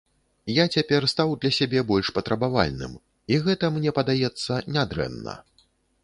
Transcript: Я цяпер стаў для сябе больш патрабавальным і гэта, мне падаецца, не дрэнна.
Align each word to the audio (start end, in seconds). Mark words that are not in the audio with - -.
Я 0.51 0.63
цяпер 0.75 1.03
стаў 1.11 1.33
для 1.41 1.49
сябе 1.57 1.83
больш 1.91 2.07
патрабавальным 2.15 2.95
і 3.35 3.37
гэта, 3.47 3.65
мне 3.75 3.93
падаецца, 3.99 4.57
не 4.79 4.87
дрэнна. 4.95 5.37